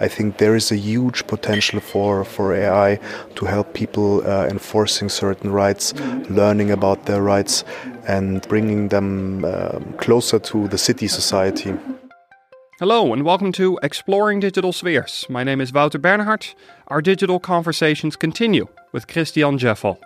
I 0.00 0.06
think 0.06 0.38
there 0.38 0.54
is 0.54 0.70
a 0.70 0.76
huge 0.76 1.26
potential 1.26 1.80
for, 1.80 2.24
for 2.24 2.54
AI 2.54 3.00
to 3.34 3.46
help 3.46 3.74
people 3.74 4.22
uh, 4.24 4.46
enforcing 4.46 5.08
certain 5.08 5.50
rights, 5.50 5.92
learning 6.30 6.70
about 6.70 7.06
their 7.06 7.20
rights, 7.20 7.64
and 8.06 8.46
bringing 8.46 8.88
them 8.88 9.44
um, 9.44 9.94
closer 9.94 10.38
to 10.38 10.68
the 10.68 10.78
city 10.78 11.08
society. 11.08 11.74
Hello 12.78 13.12
and 13.12 13.24
welcome 13.24 13.50
to 13.50 13.76
Exploring 13.82 14.38
Digital 14.38 14.72
Spheres. 14.72 15.26
My 15.28 15.42
name 15.42 15.60
is 15.60 15.72
Wouter 15.72 15.98
Bernhardt. 15.98 16.54
Our 16.86 17.02
digital 17.02 17.40
conversations 17.40 18.14
continue 18.14 18.68
with 18.92 19.08
Christian 19.08 19.58
Djeffal. 19.58 19.98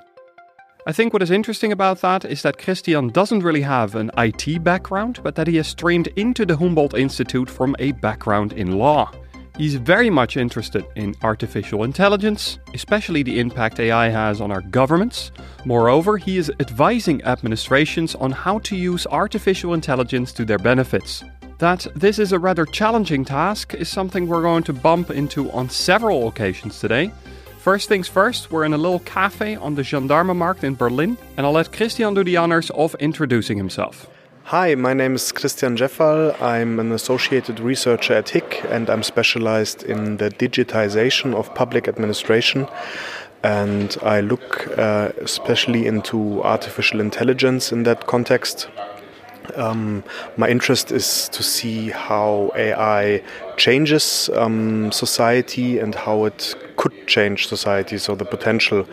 I 0.86 0.92
think 0.92 1.12
what 1.12 1.22
is 1.22 1.30
interesting 1.30 1.70
about 1.70 2.00
that 2.00 2.24
is 2.24 2.40
that 2.42 2.56
Christian 2.56 3.08
doesn't 3.08 3.42
really 3.42 3.60
have 3.60 3.94
an 3.94 4.10
IT 4.16 4.64
background, 4.64 5.20
but 5.22 5.34
that 5.34 5.48
he 5.48 5.56
has 5.56 5.68
streamed 5.68 6.08
into 6.16 6.46
the 6.46 6.56
Humboldt 6.56 6.94
Institute 6.94 7.50
from 7.50 7.76
a 7.78 7.92
background 7.92 8.54
in 8.54 8.78
law. 8.78 9.12
He's 9.58 9.74
very 9.74 10.08
much 10.08 10.38
interested 10.38 10.84
in 10.96 11.14
artificial 11.22 11.84
intelligence, 11.84 12.58
especially 12.72 13.22
the 13.22 13.38
impact 13.38 13.80
AI 13.80 14.08
has 14.08 14.40
on 14.40 14.50
our 14.50 14.62
governments. 14.62 15.30
Moreover, 15.66 16.16
he 16.16 16.38
is 16.38 16.50
advising 16.58 17.22
administrations 17.24 18.14
on 18.14 18.32
how 18.32 18.60
to 18.60 18.76
use 18.76 19.06
artificial 19.06 19.74
intelligence 19.74 20.32
to 20.32 20.46
their 20.46 20.58
benefits. 20.58 21.22
That 21.58 21.86
this 21.94 22.18
is 22.18 22.32
a 22.32 22.38
rather 22.38 22.64
challenging 22.64 23.24
task 23.24 23.74
is 23.74 23.88
something 23.88 24.26
we're 24.26 24.42
going 24.42 24.64
to 24.64 24.72
bump 24.72 25.10
into 25.10 25.50
on 25.52 25.68
several 25.68 26.28
occasions 26.28 26.80
today. 26.80 27.12
First 27.58 27.88
things 27.88 28.08
first, 28.08 28.50
we're 28.50 28.64
in 28.64 28.72
a 28.72 28.78
little 28.78 28.98
cafe 29.00 29.54
on 29.54 29.74
the 29.74 29.82
Gendarmenmarkt 29.82 30.64
in 30.64 30.74
Berlin, 30.74 31.16
and 31.36 31.46
I'll 31.46 31.52
let 31.52 31.72
Christian 31.72 32.14
do 32.14 32.24
the 32.24 32.38
honors 32.38 32.70
of 32.70 32.96
introducing 32.96 33.58
himself. 33.58 34.08
Hi, 34.46 34.74
my 34.74 34.92
name 34.92 35.14
is 35.14 35.30
Christian 35.30 35.76
Djeffal. 35.76 36.38
I'm 36.42 36.80
an 36.80 36.90
associated 36.90 37.60
researcher 37.60 38.14
at 38.14 38.26
HIIG 38.26 38.64
and 38.70 38.90
I'm 38.90 39.04
specialized 39.04 39.84
in 39.84 40.16
the 40.16 40.30
digitization 40.30 41.32
of 41.34 41.54
public 41.54 41.86
administration. 41.86 42.66
And 43.44 43.96
I 44.02 44.20
look 44.20 44.66
uh, 44.76 45.12
especially 45.22 45.86
into 45.86 46.42
artificial 46.42 47.00
intelligence 47.00 47.70
in 47.70 47.84
that 47.84 48.08
context. 48.08 48.68
Um, 49.54 50.02
my 50.36 50.48
interest 50.48 50.90
is 50.90 51.28
to 51.28 51.42
see 51.44 51.90
how 51.90 52.50
AI 52.56 53.22
changes 53.56 54.28
um, 54.34 54.90
society 54.90 55.78
and 55.78 55.94
how 55.94 56.24
it 56.24 56.56
could 56.76 57.06
change 57.06 57.46
society, 57.46 57.96
so 57.96 58.16
the 58.16 58.24
potential 58.24 58.86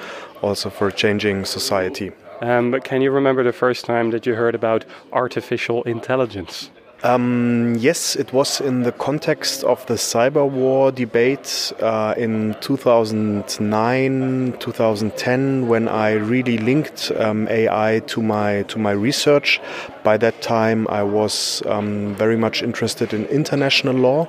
also 0.43 0.69
for 0.69 0.91
changing 0.91 1.45
society. 1.45 2.11
Um, 2.41 2.71
but 2.71 2.83
can 2.83 3.01
you 3.01 3.11
remember 3.11 3.43
the 3.43 3.53
first 3.53 3.85
time 3.85 4.11
that 4.11 4.25
you 4.25 4.35
heard 4.35 4.55
about 4.55 4.85
artificial 5.11 5.83
intelligence? 5.83 6.69
Um, 7.01 7.75
yes, 7.79 8.17
it 8.17 8.33
was 8.33 8.59
in 8.59 8.83
the 8.83 8.91
context 8.91 9.63
of 9.63 9.85
the 9.85 9.93
cyber 9.93 10.45
war 10.49 10.91
debate 10.91 11.71
uh, 11.79 12.13
in 12.17 12.57
2009, 12.59 14.57
2010, 14.59 15.67
when 15.69 15.87
I 15.87 16.11
really 16.11 16.57
linked 16.57 17.09
um, 17.15 17.47
AI 17.47 18.01
to 18.07 18.21
my 18.21 18.63
to 18.63 18.77
my 18.77 18.91
research. 18.91 19.61
By 20.03 20.17
that 20.17 20.41
time, 20.41 20.89
I 20.89 21.03
was 21.03 21.63
um, 21.67 22.15
very 22.15 22.35
much 22.35 22.61
interested 22.61 23.13
in 23.13 23.27
international 23.27 23.95
law, 23.95 24.27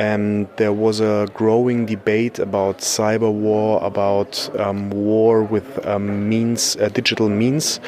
and 0.00 0.48
there 0.56 0.72
was 0.72 1.00
a 1.00 1.28
growing 1.34 1.84
debate 1.84 2.38
about 2.38 2.78
cyber 2.78 3.30
war, 3.30 3.84
about 3.84 4.48
um, 4.58 4.88
war 4.88 5.42
with 5.42 5.86
um, 5.86 6.26
means, 6.26 6.74
uh, 6.76 6.88
digital 6.88 7.28
means, 7.28 7.80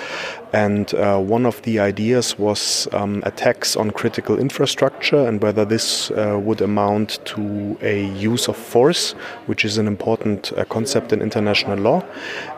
and 0.52 0.94
uh, 0.94 1.18
one 1.18 1.46
of 1.46 1.62
the 1.62 1.78
ideas 1.78 2.38
was 2.38 2.86
um, 2.92 3.22
attacks 3.24 3.74
on 3.74 3.90
critical 3.90 4.38
infrastructure 4.38 5.26
and 5.26 5.42
whether 5.42 5.64
this 5.64 6.10
uh, 6.10 6.38
would 6.42 6.60
amount 6.60 7.24
to 7.24 7.78
a 7.80 8.06
use 8.08 8.48
of 8.48 8.56
force, 8.56 9.12
which 9.46 9.64
is 9.64 9.78
an 9.78 9.86
important 9.86 10.52
uh, 10.52 10.64
concept 10.66 11.12
in 11.12 11.22
international 11.22 11.78
law. 11.78 12.04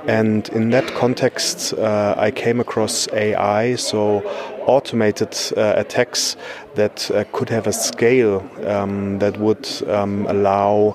And 0.07 0.49
in 0.49 0.71
that 0.71 0.87
context, 0.95 1.73
uh, 1.75 2.15
I 2.19 2.31
came 2.33 2.59
across 2.59 3.09
AI, 3.13 3.77
so 3.77 4.23
automated 4.67 5.37
uh, 5.57 5.75
attacks 5.77 6.37
that 6.75 7.11
uh, 7.11 7.25
could 7.33 7.49
have 7.49 7.67
a 7.67 7.73
scale 7.73 8.49
um, 8.67 9.21
that 9.21 9.39
would 9.39 9.69
um, 9.89 10.27
allow 10.27 10.95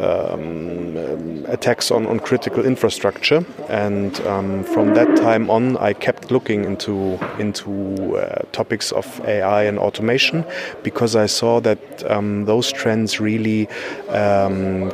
um, 0.00 1.44
attacks 1.48 1.90
on, 1.90 2.06
on 2.06 2.18
critical 2.20 2.64
infrastructure. 2.64 3.44
And 3.68 4.20
um, 4.22 4.64
from 4.64 4.94
that 4.94 5.16
time 5.16 5.50
on, 5.50 5.76
I 5.76 5.92
kept 5.92 6.30
looking 6.30 6.64
into 6.64 7.18
into 7.38 8.16
uh, 8.16 8.42
topics 8.52 8.92
of 8.92 9.20
AI 9.26 9.64
and 9.64 9.78
automation 9.78 10.44
because 10.82 11.16
I 11.16 11.26
saw 11.26 11.60
that 11.60 12.10
um, 12.10 12.44
those 12.44 12.72
trends 12.72 13.20
really 13.20 13.68
um, 14.08 14.92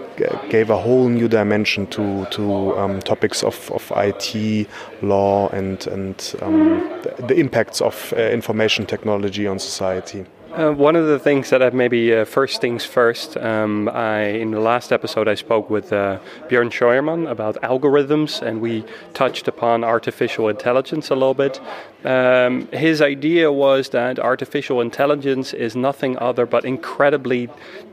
gave 0.49 0.71
a 0.71 0.77
whole 0.77 1.09
new 1.09 1.29
dimension 1.29 1.87
to 1.89 2.27
to 2.31 2.77
um, 2.79 3.01
topics 3.01 3.43
of, 3.43 3.71
of 3.73 3.93
IT 3.97 4.69
law 5.03 5.49
and 5.51 5.87
and 5.87 6.35
um, 6.43 6.81
the, 7.03 7.27
the 7.29 7.35
impacts 7.35 7.81
of 7.81 8.13
uh, 8.17 8.21
information 8.21 8.87
technology 8.87 9.47
on 9.47 9.59
society. 9.59 10.25
Uh, 10.53 10.73
one 10.73 10.97
of 10.97 11.07
the 11.07 11.19
things 11.19 11.49
that 11.51 11.63
I've 11.63 11.75
maybe 11.75 12.13
uh, 12.13 12.25
first 12.25 12.61
things 12.61 12.85
first, 12.85 13.37
um, 13.37 13.89
I 13.89 14.23
in 14.23 14.51
the 14.51 14.59
last 14.59 14.91
episode 14.91 15.29
I 15.29 15.37
spoke 15.37 15.71
with 15.71 15.93
uh, 15.93 16.19
Björn 16.49 16.73
Scheuermann 16.73 17.31
about 17.31 17.55
algorithms, 17.63 18.43
and 18.43 18.61
we 18.61 18.85
touched 19.15 19.47
upon 19.47 19.85
artificial 19.85 20.49
intelligence 20.49 21.09
a 21.09 21.15
little 21.15 21.35
bit. 21.35 21.61
Um, 22.05 22.67
his 22.73 23.01
idea 23.01 23.53
was 23.53 23.91
that 23.91 24.19
artificial 24.19 24.81
intelligence 24.81 25.53
is 25.53 25.77
nothing 25.77 26.19
other 26.19 26.47
but 26.47 26.65
incredibly 26.65 27.49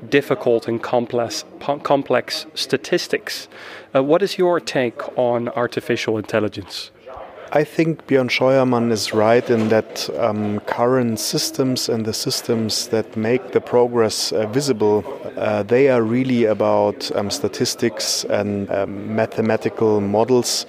difficult 0.10 0.68
and 0.68 0.82
complex, 0.82 1.46
complex 1.84 2.48
statistics. 2.56 3.48
Uh, 3.94 4.04
what 4.04 4.24
is 4.24 4.40
your 4.40 4.60
take 4.60 5.00
on 5.16 5.50
artificial 5.50 6.18
intelligence? 6.18 6.90
I 7.52 7.64
think 7.64 8.08
Björn 8.08 8.30
Scheuermann 8.30 8.92
is 8.92 9.14
right 9.14 9.50
in 9.50 9.70
that 9.70 10.10
um, 10.20 10.60
current 10.62 11.18
systems 11.18 11.88
and 11.88 12.06
the 12.06 12.14
systems 12.14 12.90
that 12.90 13.16
make 13.16 13.54
the 13.54 13.62
progress 13.62 14.34
uh, 14.34 14.48
visible, 14.48 15.06
uh, 15.38 15.64
they 15.64 15.88
are 15.88 16.02
really 16.02 16.44
about 16.44 17.10
um, 17.16 17.30
statistics 17.30 18.26
and 18.26 18.70
um, 18.70 19.16
mathematical 19.16 20.02
models. 20.02 20.66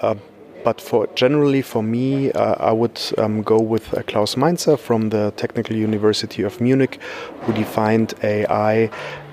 Uh, 0.00 0.16
but 0.64 0.80
for 0.80 1.06
generally 1.14 1.62
for 1.62 1.80
me, 1.80 2.32
uh, 2.32 2.56
I 2.58 2.72
would 2.72 3.00
um, 3.18 3.42
go 3.42 3.60
with 3.60 3.94
uh, 3.94 4.02
Klaus 4.02 4.34
Mainzer 4.34 4.76
from 4.76 5.10
the 5.10 5.32
Technical 5.36 5.76
University 5.76 6.42
of 6.42 6.60
Munich, 6.60 6.98
who 7.42 7.52
defined 7.52 8.14
AI 8.24 8.90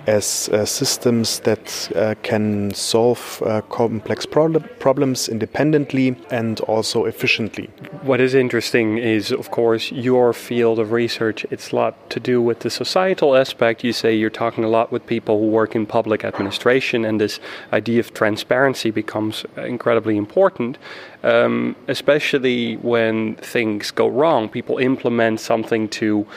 as 0.07 0.49
uh, 0.49 0.65
systems 0.65 1.39
that 1.39 1.91
uh, 1.95 2.15
can 2.23 2.73
solve 2.73 3.41
uh, 3.45 3.61
complex 3.69 4.25
problems 4.25 5.29
independently 5.29 6.15
and 6.29 6.59
also 6.61 7.05
efficiently. 7.05 7.69
What 8.01 8.19
is 8.19 8.33
interesting 8.33 8.97
is, 8.97 9.31
of 9.31 9.51
course, 9.51 9.91
your 9.91 10.33
field 10.33 10.79
of 10.79 10.91
research. 10.91 11.45
It's 11.51 11.71
a 11.71 11.75
lot 11.75 12.09
to 12.09 12.19
do 12.19 12.41
with 12.41 12.59
the 12.59 12.69
societal 12.69 13.35
aspect. 13.35 13.83
You 13.83 13.93
say 13.93 14.13
you're 14.13 14.29
talking 14.29 14.63
a 14.63 14.69
lot 14.69 14.91
with 14.91 15.05
people 15.05 15.39
who 15.39 15.47
work 15.47 15.75
in 15.75 15.85
public 15.85 16.23
administration, 16.25 17.05
and 17.05 17.19
this 17.19 17.39
idea 17.71 17.99
of 17.99 18.13
transparency 18.13 18.91
becomes 18.91 19.45
incredibly 19.57 20.17
important. 20.17 20.77
Um, 21.23 21.77
especially 21.87 22.75
when 22.75 23.35
things 23.35 23.91
go 23.91 24.07
wrong, 24.07 24.49
people 24.49 24.77
implement 24.77 25.39
something 25.39 25.87
to 25.89 26.27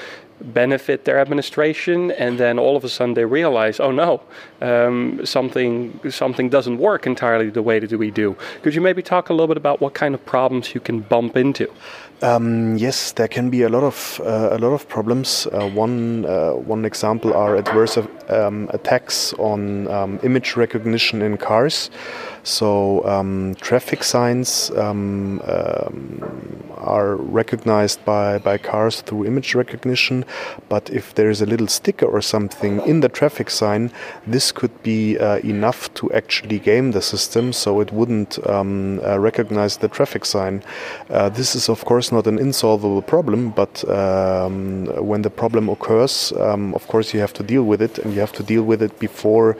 benefit 0.41 1.05
their 1.05 1.19
administration, 1.19 2.11
and 2.13 2.39
then 2.39 2.59
all 2.59 2.77
of 2.77 2.85
a 2.85 2.89
sudden 2.89 3.15
they 3.15 3.25
realize, 3.25 3.81
oh 3.81 3.91
no, 3.91 4.21
um, 4.61 5.21
something 5.25 6.01
something 6.11 6.49
doesn't 6.49 6.79
work 6.79 7.07
entirely 7.07 7.51
the 7.51 7.63
way 7.63 7.79
that 7.79 7.93
we 7.99 8.11
do. 8.11 8.37
Could 8.63 8.75
you 8.75 8.81
maybe 8.81 9.03
talk 9.03 9.31
a 9.31 9.33
little 9.33 9.49
bit 9.49 9.57
about 9.57 9.81
what 9.81 9.95
kind 9.95 10.15
of 10.15 10.25
problems 10.25 10.75
you 10.75 10.81
can 10.81 11.01
bump 11.01 11.37
into? 11.37 11.67
Um, 12.23 12.77
yes, 12.77 13.13
there 13.13 13.29
can 13.29 13.51
be 13.51 13.63
a 13.63 13.69
lot 13.69 13.83
of 13.83 14.21
uh, 14.25 14.49
a 14.53 14.59
lot 14.59 14.73
of 14.73 14.89
problems. 14.89 15.47
Uh, 15.47 15.69
one 15.69 16.25
uh, 16.25 16.53
one 16.53 16.85
example 16.85 17.35
are 17.35 17.57
adverse 17.57 17.99
um, 18.29 18.69
attacks 18.73 19.35
on 19.35 19.87
um, 19.89 20.19
image 20.23 20.57
recognition 20.57 21.23
in 21.23 21.37
cars. 21.37 21.91
So 22.47 23.05
um, 23.05 23.57
traffic 23.57 24.05
signs 24.05 24.71
um, 24.77 25.41
are 26.77 27.17
recognized 27.17 28.05
by, 28.05 28.39
by 28.39 28.57
cars 28.57 29.01
through 29.01 29.27
image 29.27 29.57
recognition, 29.57 30.25
but 30.69 30.91
if 30.91 31.15
there 31.15 31.31
is 31.31 31.41
a 31.41 31.47
little 31.47 31.69
sticker 31.69 32.07
or 32.07 32.21
something 32.21 32.81
in 32.87 33.01
the 33.01 33.09
traffic 33.09 33.51
sign, 33.51 33.91
this 34.27 34.53
could 34.53 34.83
be 34.83 35.19
uh, 35.19 35.39
enough 35.39 35.93
to 35.95 36.13
actually 36.13 36.59
game 36.59 36.93
the 36.93 37.03
system, 37.03 37.53
so 37.53 37.81
it 37.81 37.93
wouldn't 37.93 38.39
um, 38.49 39.01
uh, 39.05 39.19
recognize 39.19 39.79
the 39.79 39.89
traffic 39.89 40.25
sign. 40.25 40.63
Uh, 41.11 41.29
this 41.29 41.55
is 41.55 41.69
of 41.69 41.85
course 41.85 42.13
not 42.13 42.27
an 42.27 42.39
insolvable 42.39 43.03
problem, 43.03 43.51
but 43.51 43.89
um, 43.89 44.87
when 45.07 45.23
the 45.23 45.31
problem 45.31 45.69
occurs, 45.69 46.33
um, 46.41 46.75
of 46.75 46.87
course 46.89 47.15
you 47.15 47.21
have 47.21 47.33
to 47.33 47.43
deal 47.43 47.63
with 47.63 47.83
it, 47.83 47.99
and 47.99 48.15
you 48.15 48.21
have 48.21 48.33
to 48.33 48.43
deal 48.43 48.63
with 48.63 48.83
it 48.83 48.99
before 48.99 49.57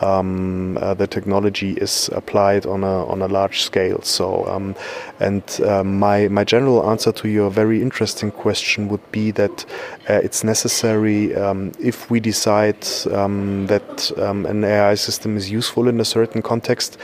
um, 0.00 0.78
uh, 0.78 0.94
the 0.94 1.06
technology 1.06 1.72
is 1.72 2.10
applied 2.12 2.66
on 2.66 2.84
a 2.84 3.06
on 3.06 3.22
a 3.22 3.28
large 3.28 3.62
scale. 3.62 4.00
So, 4.02 4.46
um, 4.46 4.74
and 5.20 5.42
uh, 5.64 5.84
my 5.84 6.28
my 6.28 6.44
general 6.44 6.88
answer 6.90 7.12
to 7.12 7.28
your 7.28 7.50
very 7.50 7.82
interesting 7.82 8.30
question 8.30 8.88
would 8.88 9.12
be 9.12 9.30
that 9.32 9.64
it's 10.14 10.44
necessary 10.44 11.34
um, 11.34 11.72
if 11.80 12.10
we 12.10 12.20
decide 12.20 12.86
um, 13.12 13.66
that 13.66 14.12
um, 14.18 14.46
an 14.46 14.64
AI 14.64 14.94
system 14.94 15.36
is 15.36 15.50
useful 15.50 15.88
in 15.88 16.00
a 16.00 16.04
certain 16.04 16.42
context. 16.42 16.96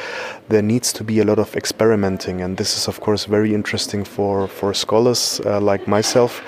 There 0.49 0.63
needs 0.63 0.93
to 0.95 1.05
be 1.05 1.19
a 1.21 1.25
lot 1.25 1.39
of 1.39 1.57
experimenting, 1.57 2.41
and 2.41 2.57
this 2.57 2.77
is, 2.77 2.89
of 2.89 3.01
course, 3.01 3.25
very 3.25 3.55
interesting 3.55 4.05
for 4.05 4.47
for 4.49 4.75
scholars 4.75 5.41
uh, 5.45 5.61
like 5.61 5.89
myself 5.89 6.43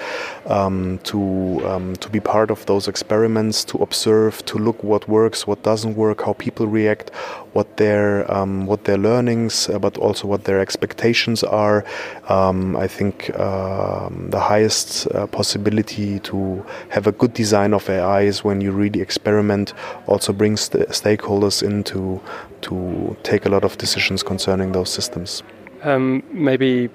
um, 0.46 0.99
to 1.05 1.61
um, 1.67 1.96
to 1.96 2.08
be 2.08 2.20
part 2.20 2.50
of 2.50 2.67
those 2.67 2.88
experiments, 2.88 3.64
to 3.64 3.79
observe, 3.79 4.44
to 4.46 4.58
look 4.58 4.82
what 4.82 5.08
works, 5.08 5.46
what 5.46 5.62
doesn't 5.62 5.96
work, 5.96 6.23
how 6.23 6.35
people 6.35 6.67
react, 6.67 7.11
what 7.52 7.76
their 7.76 8.31
um, 8.32 8.67
what 8.67 8.85
their 8.85 8.99
learnings, 8.99 9.69
uh, 9.69 9.79
but 9.79 9.96
also 9.99 10.29
what 10.29 10.44
their 10.44 10.61
expectations 10.61 11.43
are. 11.43 11.85
I 12.29 12.87
think 12.88 13.26
the 13.35 14.41
highest 14.41 15.06
uh, 15.08 15.26
possibility 15.26 16.19
to 16.20 16.64
have 16.88 17.06
a 17.06 17.12
good 17.12 17.35
design 17.35 17.75
of 17.75 17.88
AI 17.88 18.23
is 18.23 18.44
when 18.44 18.61
you 18.61 18.73
really 18.73 19.00
experiment, 19.00 19.73
also 20.06 20.32
brings 20.32 20.69
the 20.69 20.87
stakeholders 20.87 21.62
in 21.62 21.85
to, 21.85 22.20
to 22.62 23.17
take 23.23 23.47
a 23.47 23.49
lot 23.49 23.64
of 23.64 23.79
decisions 23.79 24.23
concerning 24.23 24.73
those 24.73 24.90
systems. 24.90 25.43
Um, 25.82 26.23
maybe 26.31 26.90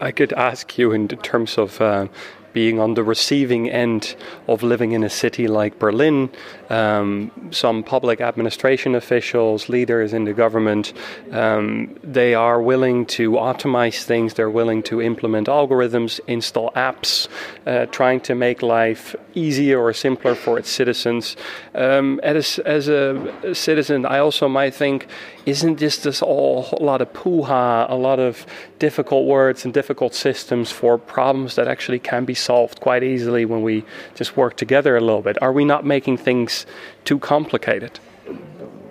I 0.00 0.10
could 0.10 0.32
ask 0.32 0.78
you 0.78 0.92
in 0.92 1.08
terms 1.08 1.58
of 1.58 1.80
uh, 1.80 2.08
being 2.52 2.78
on 2.78 2.94
the 2.94 3.02
receiving 3.02 3.70
end 3.70 4.14
of 4.46 4.62
living 4.62 4.92
in 4.92 5.04
a 5.04 5.10
city 5.10 5.48
like 5.48 5.78
Berlin. 5.78 6.30
Um, 6.70 7.30
some 7.50 7.82
public 7.82 8.20
administration 8.20 8.94
officials, 8.94 9.68
leaders 9.68 10.12
in 10.12 10.24
the 10.24 10.32
government, 10.32 10.92
um, 11.30 11.98
they 12.02 12.34
are 12.34 12.62
willing 12.62 13.06
to 13.06 13.32
optimize 13.32 14.04
things. 14.04 14.34
They're 14.34 14.50
willing 14.50 14.82
to 14.84 15.02
implement 15.02 15.48
algorithms, 15.48 16.20
install 16.26 16.70
apps, 16.72 17.28
uh, 17.66 17.86
trying 17.86 18.20
to 18.20 18.34
make 18.34 18.62
life 18.62 19.14
easier 19.34 19.80
or 19.80 19.92
simpler 19.92 20.34
for 20.34 20.58
its 20.58 20.70
citizens. 20.70 21.36
Um, 21.74 22.20
as, 22.22 22.58
as 22.60 22.88
a 22.88 23.54
citizen, 23.54 24.06
I 24.06 24.18
also 24.18 24.48
might 24.48 24.74
think, 24.74 25.06
isn't 25.46 25.78
this 25.78 26.02
just 26.02 26.22
all 26.22 26.68
a 26.72 26.82
lot 26.82 27.00
of 27.02 27.12
poo-ha, 27.12 27.86
a 27.88 27.96
lot 27.96 28.18
of 28.18 28.46
difficult 28.78 29.26
words 29.26 29.64
and 29.64 29.74
difficult 29.74 30.14
systems 30.14 30.70
for 30.70 30.98
problems 30.98 31.56
that 31.56 31.68
actually 31.68 31.98
can 31.98 32.24
be 32.24 32.34
solved 32.42 32.80
quite 32.80 33.02
easily 33.02 33.44
when 33.44 33.62
we 33.62 33.84
just 34.14 34.36
work 34.36 34.56
together 34.56 34.96
a 34.96 35.00
little 35.00 35.22
bit? 35.22 35.40
Are 35.42 35.52
we 35.52 35.64
not 35.64 35.84
making 35.84 36.18
things 36.18 36.66
too 37.04 37.18
complicated? 37.18 38.00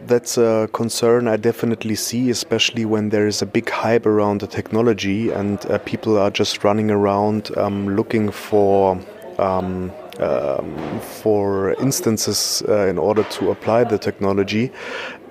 That's 0.07 0.38
a 0.38 0.69
concern 0.74 1.27
I 1.27 1.38
definitely 1.38 1.95
see, 1.95 2.30
especially 2.30 2.86
when 2.86 3.09
there 3.09 3.27
is 3.27 3.42
a 3.42 3.45
big 3.45 3.69
hype 3.69 4.06
around 4.06 4.42
the 4.42 4.48
technology 4.48 5.30
and 5.30 5.63
uh, 5.65 5.77
people 5.80 6.18
are 6.18 6.31
just 6.31 6.63
running 6.63 6.92
around 6.92 7.56
um, 7.57 7.95
looking 7.95 8.31
for 8.31 9.00
um, 9.38 9.92
um, 10.19 11.00
for 11.00 11.74
instances 11.81 12.63
uh, 12.68 12.88
in 12.88 12.97
order 12.97 13.24
to 13.24 13.51
apply 13.51 13.83
the 13.83 13.97
technology. 13.97 14.71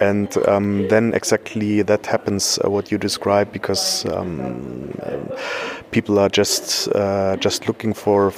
And 0.00 0.36
um, 0.48 0.88
then 0.88 1.14
exactly 1.14 1.82
that 1.82 2.06
happens 2.06 2.58
uh, 2.64 2.70
what 2.70 2.90
you 2.90 2.98
described 2.98 3.52
because 3.52 4.04
um, 4.06 4.92
people 5.90 6.18
are 6.18 6.28
just 6.28 6.88
uh, 6.94 7.36
just 7.36 7.66
looking 7.66 7.94
for 7.94 8.32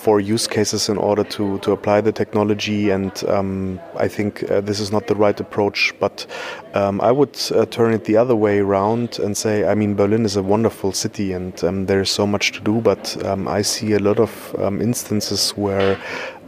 for 0.00 0.18
use 0.18 0.46
cases 0.46 0.88
in 0.88 0.96
order 0.96 1.22
to, 1.22 1.58
to 1.58 1.72
apply 1.72 2.00
the 2.00 2.10
technology. 2.10 2.88
And 2.88 3.12
um, 3.28 3.78
I 3.98 4.08
think 4.08 4.50
uh, 4.50 4.62
this 4.62 4.80
is 4.80 4.90
not 4.90 5.06
the 5.06 5.14
right 5.14 5.38
approach. 5.38 5.92
But 6.00 6.26
um, 6.72 7.02
I 7.02 7.12
would 7.12 7.38
uh, 7.54 7.66
turn 7.66 7.92
it 7.92 8.04
the 8.04 8.16
other 8.16 8.34
way 8.34 8.60
around 8.60 9.18
and 9.18 9.36
say, 9.36 9.66
I 9.66 9.74
mean, 9.74 9.94
Berlin 9.94 10.24
is 10.24 10.36
a 10.36 10.42
wonderful 10.42 10.92
city 10.92 11.34
and 11.34 11.62
um, 11.62 11.84
there 11.84 12.00
is 12.00 12.08
so 12.08 12.26
much 12.26 12.52
to 12.52 12.60
do. 12.60 12.80
But 12.80 13.22
um, 13.26 13.46
I 13.46 13.60
see 13.60 13.92
a 13.92 13.98
lot 13.98 14.18
of 14.18 14.56
um, 14.58 14.80
instances 14.80 15.50
where 15.50 16.00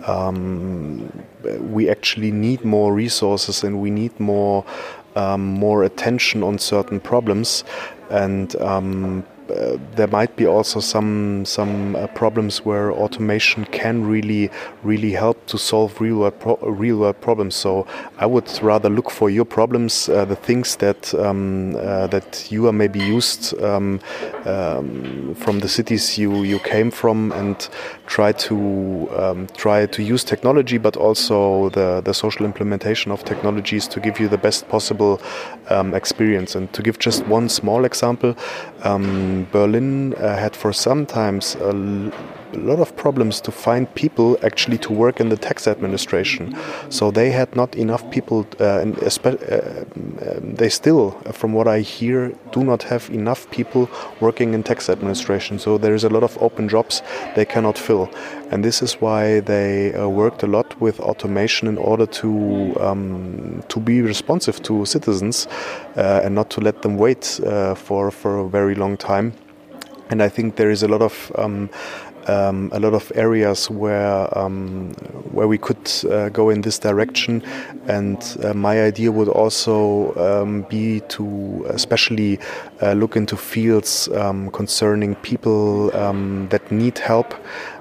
um, 0.06 1.12
we 1.60 1.90
actually 1.90 2.32
need 2.32 2.64
more 2.64 2.94
resources 2.94 3.64
and 3.64 3.82
we 3.82 3.90
need 3.90 4.18
more. 4.18 4.64
more 5.36 5.84
attention 5.84 6.42
on 6.42 6.58
certain 6.58 6.98
problems, 6.98 7.64
and 8.08 8.56
um, 8.56 9.22
uh, 9.52 9.78
there 9.96 10.06
might 10.06 10.36
be 10.36 10.46
also 10.46 10.80
some 10.80 11.44
some 11.44 11.96
uh, 11.96 12.06
problems 12.08 12.64
where 12.64 12.92
automation 12.92 13.64
can 13.66 14.04
really 14.04 14.50
really 14.82 15.12
help 15.12 15.46
to 15.46 15.58
solve 15.58 16.00
real 16.00 16.18
world 16.18 16.38
pro 16.40 16.56
real 16.62 16.98
world 16.98 17.20
problems. 17.20 17.54
So 17.54 17.86
I 18.18 18.26
would 18.26 18.50
rather 18.62 18.88
look 18.88 19.10
for 19.10 19.30
your 19.30 19.44
problems, 19.44 20.08
uh, 20.08 20.24
the 20.24 20.36
things 20.36 20.76
that 20.76 21.14
um, 21.14 21.76
uh, 21.76 22.06
that 22.08 22.50
you 22.50 22.66
are 22.66 22.72
maybe 22.72 22.98
used 22.98 23.54
um, 23.62 24.00
um, 24.44 25.34
from 25.34 25.60
the 25.60 25.68
cities 25.68 26.18
you 26.18 26.42
you 26.42 26.58
came 26.58 26.90
from, 26.90 27.32
and 27.32 27.68
try 28.06 28.32
to 28.32 29.08
um, 29.16 29.46
try 29.56 29.86
to 29.86 30.02
use 30.02 30.24
technology, 30.24 30.78
but 30.78 30.96
also 30.96 31.68
the 31.70 32.00
the 32.04 32.14
social 32.14 32.46
implementation 32.46 33.12
of 33.12 33.24
technologies 33.24 33.88
to 33.88 34.00
give 34.00 34.20
you 34.20 34.28
the 34.28 34.38
best 34.38 34.68
possible 34.68 35.20
um, 35.70 35.94
experience. 35.94 36.54
And 36.58 36.72
to 36.72 36.82
give 36.82 36.98
just 36.98 37.26
one 37.26 37.48
small 37.48 37.84
example. 37.84 38.34
Berlin 39.50 40.14
uh, 40.14 40.36
had 40.36 40.54
for 40.56 40.72
some 40.72 41.06
times 41.06 41.56
a 42.54 42.58
lot 42.58 42.78
of 42.78 42.96
problems 42.96 43.40
to 43.40 43.50
find 43.50 43.92
people 43.94 44.36
actually 44.42 44.78
to 44.78 44.92
work 44.92 45.20
in 45.20 45.28
the 45.28 45.36
tax 45.36 45.66
administration. 45.66 46.56
So 46.90 47.10
they 47.10 47.30
had 47.30 47.54
not 47.56 47.74
enough 47.76 48.08
people, 48.10 48.46
uh, 48.60 48.80
and 48.80 48.98
uh, 48.98 49.10
um, 49.26 50.54
they 50.54 50.68
still, 50.68 51.10
from 51.32 51.52
what 51.52 51.68
I 51.68 51.80
hear, 51.80 52.32
do 52.52 52.64
not 52.64 52.82
have 52.84 53.10
enough 53.10 53.50
people 53.50 53.88
working 54.20 54.54
in 54.54 54.62
tax 54.62 54.88
administration. 54.88 55.58
So 55.58 55.78
there 55.78 55.94
is 55.94 56.04
a 56.04 56.08
lot 56.08 56.22
of 56.22 56.36
open 56.40 56.68
jobs 56.68 57.02
they 57.34 57.44
cannot 57.44 57.78
fill, 57.78 58.10
and 58.50 58.64
this 58.64 58.82
is 58.82 58.94
why 59.00 59.40
they 59.40 59.94
uh, 59.94 60.08
worked 60.08 60.42
a 60.42 60.46
lot 60.46 60.80
with 60.80 61.00
automation 61.00 61.68
in 61.68 61.78
order 61.78 62.06
to 62.06 62.76
um, 62.80 63.62
to 63.68 63.80
be 63.80 64.02
responsive 64.02 64.62
to 64.62 64.84
citizens 64.84 65.46
uh, 65.96 66.20
and 66.24 66.34
not 66.34 66.50
to 66.50 66.60
let 66.60 66.82
them 66.82 66.96
wait 66.96 67.40
uh, 67.44 67.74
for 67.74 68.10
for 68.10 68.38
a 68.38 68.48
very 68.48 68.74
long 68.74 68.96
time 68.96 69.32
and 70.12 70.22
I 70.22 70.28
think 70.28 70.56
there 70.56 70.70
is 70.70 70.82
a 70.82 70.88
lot 70.88 71.02
of 71.02 71.32
um, 71.36 71.70
um, 72.28 72.70
a 72.72 72.80
lot 72.80 72.94
of 72.94 73.10
areas 73.14 73.70
where 73.70 74.38
um, 74.38 74.92
where 75.32 75.48
we 75.48 75.58
could 75.58 75.90
uh, 76.10 76.28
go 76.28 76.50
in 76.50 76.60
this 76.62 76.78
direction. 76.78 77.42
And 77.88 78.22
uh, 78.42 78.54
my 78.54 78.82
idea 78.82 79.10
would 79.10 79.28
also 79.28 80.14
um, 80.16 80.62
be 80.62 81.00
to 81.08 81.66
especially 81.68 82.38
uh, 82.80 82.92
look 82.92 83.16
into 83.16 83.36
fields 83.36 84.08
um, 84.08 84.50
concerning 84.50 85.14
people 85.16 85.94
um, 85.96 86.48
that 86.50 86.70
need 86.70 86.98
help, 86.98 87.34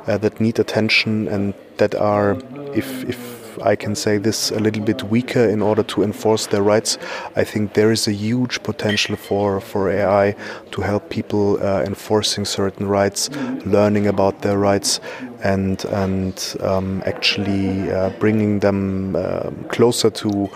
uh, 0.07 0.17
that 0.17 0.39
need 0.39 0.59
attention, 0.59 1.27
and 1.27 1.53
that 1.77 1.95
are, 1.95 2.37
if 2.73 3.03
if 3.05 3.30
I 3.61 3.75
can 3.75 3.95
say 3.95 4.17
this, 4.17 4.51
a 4.51 4.59
little 4.59 4.83
bit 4.83 5.03
weaker 5.03 5.43
in 5.43 5.61
order 5.61 5.83
to 5.83 6.03
enforce 6.03 6.47
their 6.47 6.63
rights. 6.63 6.97
I 7.35 7.43
think 7.43 7.73
there 7.73 7.91
is 7.91 8.07
a 8.07 8.13
huge 8.13 8.63
potential 8.63 9.15
for, 9.15 9.61
for 9.61 9.89
AI 9.89 10.35
to 10.71 10.81
help 10.81 11.09
people 11.09 11.61
uh, 11.61 11.83
enforcing 11.83 12.45
certain 12.45 12.87
rights, 12.87 13.29
learning 13.65 14.07
about 14.07 14.41
their 14.41 14.57
rights, 14.57 14.99
and 15.43 15.83
and 15.85 16.55
um, 16.61 17.01
actually 17.05 17.91
uh, 17.91 18.09
bringing 18.19 18.59
them 18.59 19.15
uh, 19.15 19.49
closer 19.69 20.09
to 20.09 20.49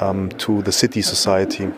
um, 0.00 0.28
to 0.38 0.62
the 0.62 0.72
city 0.72 1.02
society 1.02 1.70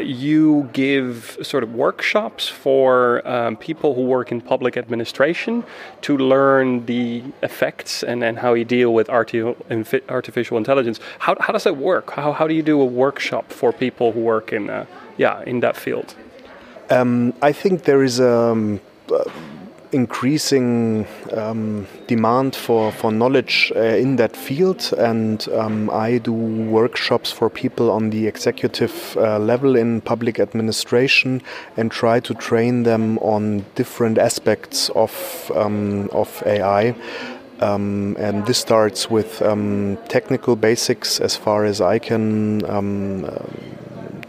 you 0.00 0.70
give 0.72 1.38
sort 1.42 1.62
of 1.62 1.74
workshops 1.74 2.48
for 2.48 3.26
um, 3.28 3.56
people 3.56 3.94
who 3.94 4.02
work 4.02 4.32
in 4.32 4.40
public 4.40 4.76
administration 4.76 5.64
to 6.02 6.16
learn 6.16 6.86
the 6.86 7.22
effects 7.42 8.02
and, 8.02 8.24
and 8.24 8.38
how 8.38 8.54
you 8.54 8.64
deal 8.64 8.94
with 8.94 9.08
artificial 9.10 10.56
intelligence. 10.56 11.00
How, 11.18 11.36
how 11.40 11.52
does 11.52 11.64
that 11.64 11.76
work? 11.76 12.10
How, 12.12 12.32
how 12.32 12.46
do 12.46 12.54
you 12.54 12.62
do 12.62 12.80
a 12.80 12.84
workshop 12.84 13.52
for 13.52 13.72
people 13.72 14.12
who 14.12 14.20
work 14.20 14.52
in, 14.52 14.70
uh, 14.70 14.86
yeah, 15.16 15.42
in 15.44 15.60
that 15.60 15.76
field? 15.76 16.14
Um, 16.90 17.34
I 17.42 17.52
think 17.52 17.84
there 17.84 18.02
is 18.02 18.20
a. 18.20 18.32
Um, 18.32 18.80
increasing 19.92 21.06
um, 21.32 21.86
demand 22.06 22.56
for, 22.56 22.90
for 22.92 23.12
knowledge 23.12 23.72
uh, 23.76 23.80
in 23.80 24.16
that 24.16 24.36
field, 24.36 24.92
and 24.98 25.48
um, 25.50 25.90
I 25.90 26.18
do 26.18 26.32
workshops 26.32 27.30
for 27.30 27.50
people 27.50 27.90
on 27.90 28.10
the 28.10 28.26
executive 28.26 29.16
uh, 29.16 29.38
level 29.38 29.76
in 29.76 30.00
public 30.00 30.40
administration 30.40 31.42
and 31.76 31.90
try 31.90 32.20
to 32.20 32.34
train 32.34 32.82
them 32.82 33.18
on 33.18 33.64
different 33.74 34.18
aspects 34.18 34.90
of 34.90 35.52
um, 35.54 36.08
of 36.12 36.42
AI. 36.46 36.94
Um, 37.60 38.16
and 38.18 38.44
this 38.46 38.58
starts 38.58 39.08
with 39.08 39.40
um, 39.40 39.96
technical 40.08 40.56
basics 40.56 41.20
as 41.20 41.36
far 41.36 41.64
as 41.64 41.80
I 41.80 42.00
can 42.00 42.64
um, 42.68 43.24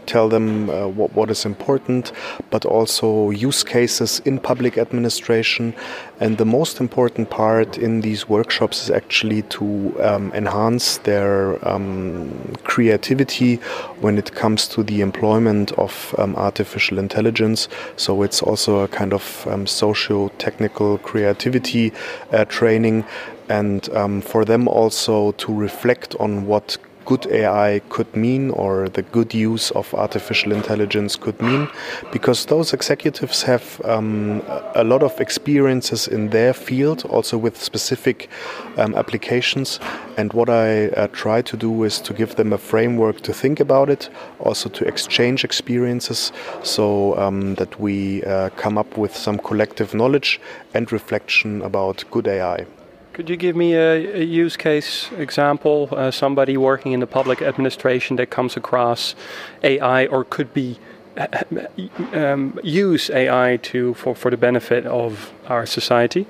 tell 0.06 0.28
them 0.28 0.70
uh, 0.70 0.86
what, 0.88 1.12
what 1.14 1.30
is 1.30 1.44
important, 1.44 2.12
but 2.50 2.64
also 2.64 3.30
use 3.30 3.62
cases 3.62 4.20
in 4.24 4.38
public 4.38 4.78
administration. 4.78 5.74
And 6.20 6.38
the 6.38 6.44
most 6.44 6.80
important 6.80 7.30
part 7.30 7.78
in 7.78 8.00
these 8.00 8.28
workshops 8.28 8.84
is 8.84 8.90
actually 8.90 9.42
to 9.42 9.94
um, 10.00 10.32
enhance 10.32 10.98
their 10.98 11.58
um, 11.68 12.54
creativity 12.64 13.56
when 14.00 14.18
it 14.18 14.34
comes 14.34 14.68
to 14.68 14.82
the 14.82 15.00
employment 15.00 15.72
of 15.72 16.14
um, 16.18 16.36
artificial 16.36 16.98
intelligence. 16.98 17.68
So 17.96 18.22
it's 18.22 18.42
also 18.42 18.80
a 18.80 18.88
kind 18.88 19.12
of 19.12 19.46
um, 19.50 19.66
socio 19.66 20.28
technical 20.38 20.98
creativity 20.98 21.92
uh, 22.32 22.44
training 22.44 23.04
and 23.48 23.88
um, 23.90 24.20
for 24.20 24.44
them 24.44 24.68
also 24.68 25.32
to 25.32 25.52
reflect 25.52 26.14
on 26.18 26.46
what 26.46 26.78
good 27.04 27.26
AI 27.26 27.80
could 27.88 28.14
mean 28.16 28.50
or 28.50 28.88
the 28.88 29.02
good 29.02 29.34
use 29.34 29.70
of 29.72 29.92
artificial 29.94 30.52
intelligence 30.52 31.16
could 31.16 31.40
mean, 31.40 31.68
because 32.12 32.46
those 32.46 32.72
executives 32.72 33.42
have 33.42 33.80
um, 33.84 34.42
a 34.74 34.84
lot 34.84 35.02
of 35.02 35.20
experiences 35.20 36.08
in 36.08 36.30
their 36.30 36.52
field, 36.52 37.04
also 37.06 37.38
with 37.38 37.62
specific 37.62 38.28
um, 38.76 38.94
applications. 38.94 39.80
And 40.16 40.32
what 40.32 40.48
I 40.48 40.88
uh, 40.88 41.08
try 41.08 41.42
to 41.42 41.56
do 41.56 41.84
is 41.84 42.00
to 42.00 42.14
give 42.14 42.36
them 42.36 42.52
a 42.52 42.58
framework 42.58 43.20
to 43.22 43.32
think 43.32 43.60
about 43.60 43.90
it, 43.90 44.10
also 44.38 44.68
to 44.70 44.84
exchange 44.86 45.44
experiences, 45.44 46.32
so 46.62 47.16
um, 47.18 47.54
that 47.56 47.78
we 47.80 48.22
uh, 48.24 48.50
come 48.50 48.78
up 48.78 48.96
with 48.96 49.16
some 49.16 49.38
collective 49.38 49.94
knowledge 49.94 50.40
and 50.74 50.90
reflection 50.92 51.62
about 51.62 52.04
good 52.10 52.26
AI. 52.28 52.66
Could 53.14 53.30
you 53.30 53.36
give 53.36 53.54
me 53.54 53.74
a, 53.74 54.22
a 54.22 54.24
use 54.24 54.56
case 54.56 55.08
example? 55.12 55.88
Uh, 55.92 56.10
somebody 56.10 56.56
working 56.56 56.90
in 56.90 56.98
the 56.98 57.06
public 57.06 57.40
administration 57.42 58.16
that 58.16 58.30
comes 58.30 58.56
across 58.56 59.14
AI 59.62 60.06
or 60.06 60.24
could 60.24 60.52
be 60.52 60.80
um, 62.12 62.58
use 62.64 63.10
AI 63.10 63.60
to 63.62 63.94
for, 63.94 64.16
for 64.16 64.32
the 64.32 64.36
benefit 64.36 64.84
of 64.86 65.32
our 65.46 65.64
society? 65.64 66.26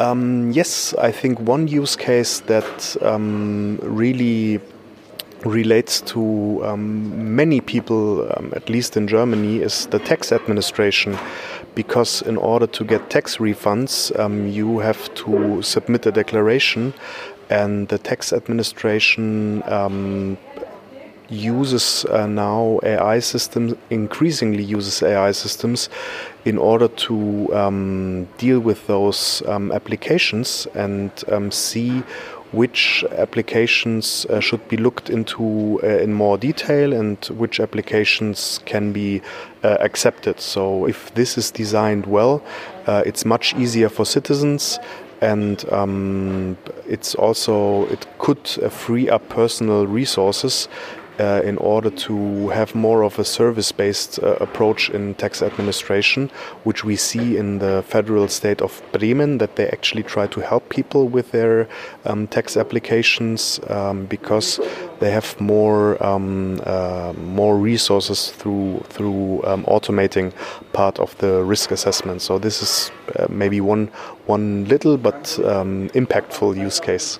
Um, 0.00 0.50
yes, 0.50 0.92
I 0.94 1.12
think 1.12 1.38
one 1.38 1.68
use 1.68 1.94
case 1.94 2.40
that 2.40 2.96
um, 3.00 3.78
really 3.80 4.60
relates 5.44 6.00
to 6.00 6.60
um, 6.64 7.34
many 7.34 7.60
people, 7.60 8.22
um, 8.36 8.52
at 8.54 8.68
least 8.68 8.96
in 8.96 9.08
Germany, 9.08 9.58
is 9.58 9.86
the 9.86 9.98
tax 9.98 10.32
administration. 10.32 11.18
Because 11.74 12.22
in 12.22 12.36
order 12.36 12.66
to 12.66 12.84
get 12.84 13.08
tax 13.08 13.38
refunds, 13.38 14.16
um, 14.18 14.48
you 14.48 14.80
have 14.80 15.12
to 15.14 15.62
submit 15.62 16.06
a 16.06 16.12
declaration, 16.12 16.92
and 17.48 17.88
the 17.88 17.98
tax 17.98 18.32
administration 18.32 19.62
um, 19.66 20.36
uses 21.32 22.04
uh, 22.06 22.26
now 22.26 22.78
AI 22.82 23.18
systems, 23.18 23.74
increasingly 23.90 24.62
uses 24.62 25.02
AI 25.02 25.32
systems 25.32 25.88
in 26.44 26.58
order 26.58 26.88
to 26.88 27.48
um, 27.54 28.28
deal 28.36 28.60
with 28.60 28.86
those 28.86 29.42
um, 29.46 29.72
applications 29.72 30.66
and 30.74 31.10
um, 31.28 31.50
see 31.50 32.02
which 32.52 33.04
applications 33.12 34.26
uh, 34.26 34.40
should 34.40 34.66
be 34.68 34.76
looked 34.76 35.10
into 35.10 35.80
uh, 35.82 35.86
in 35.86 36.12
more 36.12 36.38
detail 36.38 36.92
and 36.92 37.24
which 37.26 37.60
applications 37.60 38.60
can 38.66 38.92
be 38.92 39.20
uh, 39.64 39.78
accepted. 39.80 40.40
So, 40.40 40.86
if 40.86 41.12
this 41.14 41.36
is 41.38 41.50
designed 41.50 42.06
well, 42.06 42.42
uh, 42.86 43.02
it's 43.06 43.24
much 43.24 43.54
easier 43.54 43.88
for 43.88 44.04
citizens 44.04 44.78
and 45.22 45.64
um, 45.72 46.58
it's 46.86 47.14
also 47.14 47.86
it 47.86 48.06
could 48.18 48.50
uh, 48.62 48.68
free 48.68 49.08
up 49.08 49.26
personal 49.28 49.86
resources 49.86 50.68
uh, 51.22 51.40
in 51.44 51.56
order 51.58 51.90
to 51.90 52.48
have 52.48 52.74
more 52.74 53.04
of 53.04 53.18
a 53.18 53.24
service-based 53.24 54.18
uh, 54.18 54.36
approach 54.40 54.90
in 54.90 55.14
tax 55.14 55.42
administration, 55.42 56.30
which 56.64 56.84
we 56.84 56.96
see 56.96 57.36
in 57.36 57.58
the 57.58 57.82
federal 57.86 58.28
state 58.28 58.60
of 58.60 58.82
Bremen, 58.92 59.38
that 59.38 59.56
they 59.56 59.68
actually 59.68 60.02
try 60.02 60.26
to 60.26 60.40
help 60.40 60.68
people 60.68 61.08
with 61.08 61.30
their 61.30 61.68
um, 62.04 62.26
tax 62.26 62.56
applications 62.56 63.60
um, 63.68 64.06
because 64.06 64.60
they 65.00 65.10
have 65.10 65.40
more 65.40 66.02
um, 66.04 66.60
uh, 66.66 67.12
more 67.16 67.56
resources 67.56 68.30
through 68.30 68.80
through 68.88 69.42
um, 69.44 69.64
automating 69.64 70.32
part 70.72 70.98
of 70.98 71.16
the 71.18 71.42
risk 71.44 71.70
assessment. 71.70 72.22
So 72.22 72.38
this 72.38 72.62
is 72.62 72.90
uh, 73.16 73.26
maybe 73.30 73.60
one 73.60 73.90
one 74.26 74.64
little 74.64 74.96
but 74.96 75.38
um, 75.44 75.88
impactful 75.90 76.56
use 76.56 76.80
case. 76.80 77.18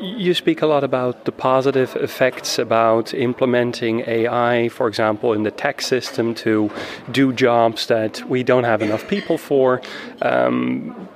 You 0.00 0.32
speak 0.32 0.62
a 0.62 0.66
lot 0.66 0.82
about 0.82 1.26
the 1.26 1.32
positive 1.32 1.94
effects 1.96 2.58
about 2.58 3.12
implementing 3.12 4.00
AI, 4.06 4.70
for 4.70 4.88
example, 4.88 5.34
in 5.34 5.42
the 5.42 5.50
tax 5.50 5.86
system 5.86 6.34
to 6.36 6.70
do 7.12 7.34
jobs 7.34 7.86
that 7.88 8.26
we 8.26 8.42
don't 8.42 8.64
have 8.64 8.80
enough 8.80 9.06
people 9.08 9.36
for. 9.36 9.82
Um, 10.22 11.08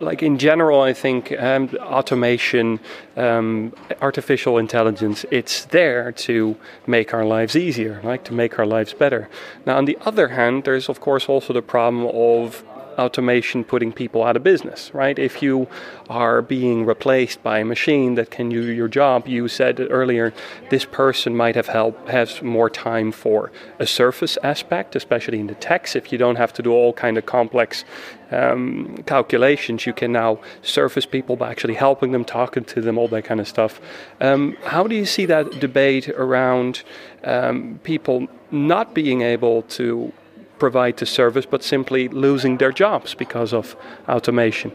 like 0.00 0.22
in 0.22 0.38
general, 0.38 0.80
I 0.80 0.94
think 0.94 1.32
um, 1.38 1.68
automation, 1.80 2.80
um, 3.14 3.74
artificial 4.00 4.56
intelligence, 4.56 5.26
it's 5.30 5.66
there 5.66 6.10
to 6.12 6.56
make 6.86 7.12
our 7.12 7.26
lives 7.26 7.54
easier, 7.54 8.00
like 8.02 8.24
to 8.24 8.32
make 8.32 8.58
our 8.58 8.64
lives 8.64 8.94
better. 8.94 9.28
Now, 9.66 9.76
on 9.76 9.84
the 9.84 9.98
other 10.06 10.28
hand, 10.28 10.64
there's 10.64 10.88
of 10.88 11.00
course 11.00 11.28
also 11.28 11.52
the 11.52 11.60
problem 11.60 12.06
of 12.06 12.64
automation 13.00 13.64
putting 13.64 13.92
people 13.92 14.22
out 14.22 14.36
of 14.36 14.42
business, 14.44 14.92
right? 14.94 15.18
If 15.18 15.42
you 15.42 15.66
are 16.08 16.42
being 16.42 16.84
replaced 16.84 17.42
by 17.42 17.58
a 17.60 17.64
machine 17.64 18.14
that 18.14 18.30
can 18.30 18.50
do 18.50 18.62
your 18.80 18.88
job, 18.88 19.26
you 19.26 19.48
said 19.48 19.80
earlier, 19.90 20.32
this 20.68 20.84
person 20.84 21.36
might 21.36 21.56
have 21.56 21.68
help 21.68 22.08
has 22.08 22.42
more 22.42 22.70
time 22.70 23.10
for 23.12 23.50
a 23.78 23.86
surface 23.86 24.38
aspect, 24.42 24.94
especially 24.94 25.40
in 25.40 25.46
the 25.46 25.54
text. 25.54 25.96
If 25.96 26.12
you 26.12 26.18
don't 26.18 26.36
have 26.36 26.52
to 26.54 26.62
do 26.62 26.72
all 26.72 26.92
kind 26.92 27.16
of 27.18 27.26
complex 27.26 27.84
um, 28.30 29.02
calculations, 29.06 29.86
you 29.86 29.92
can 29.92 30.12
now 30.12 30.38
surface 30.62 31.06
people 31.06 31.36
by 31.36 31.50
actually 31.50 31.74
helping 31.74 32.12
them, 32.12 32.24
talking 32.24 32.64
to 32.64 32.80
them, 32.80 32.98
all 32.98 33.08
that 33.08 33.24
kind 33.24 33.40
of 33.40 33.48
stuff. 33.48 33.80
Um, 34.20 34.56
how 34.64 34.86
do 34.86 34.94
you 34.94 35.06
see 35.06 35.26
that 35.26 35.58
debate 35.58 36.08
around 36.10 36.82
um, 37.24 37.80
people 37.82 38.28
not 38.50 38.94
being 38.94 39.22
able 39.22 39.62
to 39.62 40.12
provide 40.60 40.96
the 40.98 41.06
service, 41.06 41.46
but 41.46 41.64
simply 41.64 42.08
losing 42.08 42.58
their 42.58 42.72
jobs 42.72 43.14
because 43.14 43.52
of 43.52 43.76
automation. 44.08 44.70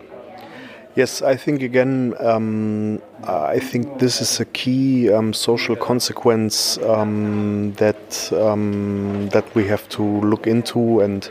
Yes, 0.96 1.22
I 1.22 1.36
think 1.36 1.62
again, 1.62 2.14
um, 2.20 3.02
I 3.24 3.60
think 3.60 4.00
this 4.00 4.22
is 4.22 4.40
a 4.40 4.46
key 4.46 5.12
um, 5.12 5.34
social 5.34 5.76
consequence 5.76 6.78
um, 6.78 7.74
that 7.74 8.32
um, 8.32 9.28
that 9.34 9.46
we 9.56 9.68
have 9.68 9.90
to 9.90 10.04
look 10.04 10.48
into 10.48 11.02
and 11.02 11.30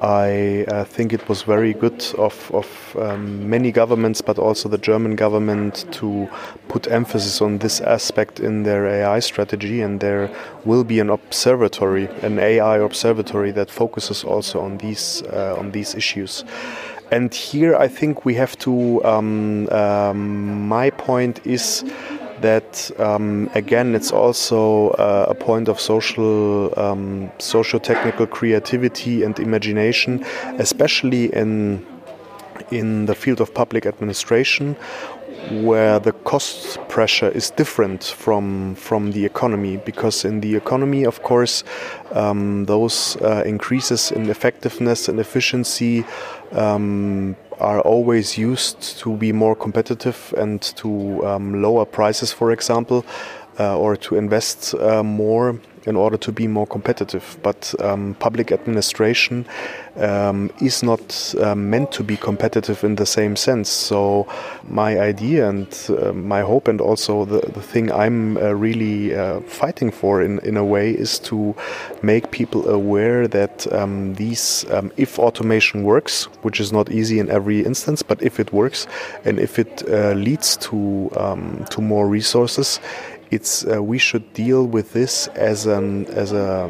I 0.00 0.64
uh, 0.68 0.84
think 0.84 1.12
it 1.12 1.28
was 1.28 1.42
very 1.42 1.72
good 1.72 2.04
of, 2.16 2.50
of 2.54 2.96
um, 2.98 3.50
many 3.50 3.72
governments, 3.72 4.20
but 4.20 4.38
also 4.38 4.68
the 4.68 4.78
German 4.78 5.16
government, 5.16 5.86
to 5.92 6.28
put 6.68 6.86
emphasis 6.86 7.40
on 7.42 7.58
this 7.58 7.80
aspect 7.80 8.38
in 8.38 8.62
their 8.62 8.86
AI 8.86 9.18
strategy. 9.18 9.80
And 9.80 10.00
there 10.00 10.30
will 10.64 10.84
be 10.84 11.00
an 11.00 11.10
observatory, 11.10 12.06
an 12.22 12.38
AI 12.38 12.78
observatory 12.78 13.50
that 13.52 13.70
focuses 13.70 14.22
also 14.22 14.60
on 14.60 14.78
these 14.78 15.22
uh, 15.22 15.56
on 15.58 15.72
these 15.72 15.94
issues. 15.94 16.44
And 17.10 17.32
here, 17.32 17.74
I 17.74 17.88
think 17.88 18.24
we 18.24 18.34
have 18.34 18.56
to. 18.58 19.04
Um, 19.04 19.68
um, 19.70 20.68
my 20.68 20.90
point 20.90 21.40
is 21.46 21.82
that 22.40 22.90
um, 22.98 23.50
again 23.54 23.94
it's 23.94 24.12
also 24.12 24.90
uh, 24.90 25.26
a 25.28 25.34
point 25.34 25.68
of 25.68 25.80
social 25.80 26.72
um, 26.78 27.30
socio-technical 27.38 28.26
creativity 28.26 29.22
and 29.22 29.38
imagination 29.38 30.24
especially 30.58 31.26
in 31.34 31.84
in 32.70 33.06
the 33.06 33.14
field 33.14 33.40
of 33.40 33.52
public 33.54 33.86
administration 33.86 34.76
where 35.50 35.98
the 35.98 36.12
cost 36.12 36.78
pressure 36.88 37.28
is 37.28 37.50
different 37.50 38.04
from 38.04 38.74
from 38.74 39.12
the 39.12 39.24
economy. 39.24 39.76
Because 39.78 40.24
in 40.24 40.40
the 40.40 40.56
economy 40.56 41.04
of 41.04 41.22
course 41.22 41.64
um, 42.12 42.66
those 42.66 43.16
uh, 43.22 43.42
increases 43.46 44.10
in 44.10 44.28
effectiveness 44.28 45.08
and 45.08 45.20
efficiency 45.20 46.04
um, 46.52 47.36
are 47.60 47.80
always 47.80 48.38
used 48.38 48.98
to 48.98 49.16
be 49.16 49.32
more 49.32 49.56
competitive 49.56 50.34
and 50.36 50.62
to 50.76 51.26
um, 51.26 51.62
lower 51.62 51.84
prices, 51.84 52.32
for 52.32 52.52
example, 52.52 53.04
or 53.58 53.96
to 53.96 54.16
invest 54.16 54.74
uh, 54.74 55.02
more 55.02 55.58
in 55.88 55.96
order 55.96 56.18
to 56.18 56.30
be 56.30 56.46
more 56.46 56.66
competitive. 56.66 57.38
But 57.42 57.74
um, 57.80 58.14
public 58.18 58.52
administration 58.52 59.46
um, 59.96 60.50
is 60.60 60.82
not 60.82 61.34
uh, 61.40 61.54
meant 61.54 61.92
to 61.92 62.04
be 62.04 62.16
competitive 62.16 62.84
in 62.84 62.96
the 62.96 63.06
same 63.06 63.36
sense. 63.36 63.68
So, 63.70 64.26
my 64.64 65.00
idea 65.00 65.48
and 65.48 65.68
uh, 65.88 66.12
my 66.12 66.42
hope, 66.42 66.68
and 66.68 66.80
also 66.80 67.24
the, 67.24 67.40
the 67.40 67.62
thing 67.62 67.90
I'm 67.90 68.36
uh, 68.36 68.52
really 68.52 69.14
uh, 69.14 69.40
fighting 69.40 69.90
for 69.90 70.22
in, 70.22 70.38
in 70.40 70.56
a 70.56 70.64
way, 70.64 70.90
is 70.90 71.18
to 71.20 71.54
make 72.02 72.30
people 72.30 72.68
aware 72.68 73.26
that 73.28 73.70
um, 73.72 74.14
these, 74.14 74.66
um, 74.70 74.92
if 74.96 75.18
automation 75.18 75.84
works, 75.84 76.24
which 76.42 76.60
is 76.60 76.70
not 76.70 76.90
easy 76.90 77.18
in 77.18 77.30
every 77.30 77.64
instance, 77.64 78.02
but 78.02 78.22
if 78.22 78.38
it 78.38 78.52
works 78.52 78.86
and 79.24 79.38
if 79.38 79.58
it 79.58 79.82
uh, 79.88 80.12
leads 80.12 80.56
to, 80.58 81.10
um, 81.16 81.64
to 81.70 81.80
more 81.80 82.06
resources, 82.08 82.78
it's 83.30 83.66
uh, 83.66 83.82
we 83.82 83.98
should 83.98 84.32
deal 84.32 84.66
with 84.66 84.92
this 84.92 85.28
as 85.28 85.66
an 85.66 86.06
as 86.06 86.32
a 86.32 86.68